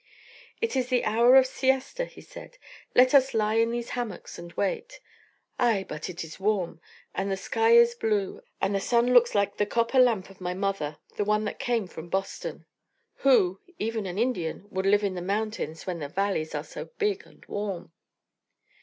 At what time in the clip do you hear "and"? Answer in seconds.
4.39-4.51, 7.13-7.29, 8.59-8.73, 17.27-17.45